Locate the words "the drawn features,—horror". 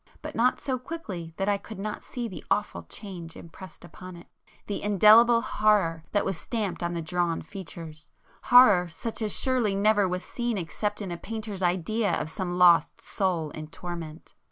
6.95-8.87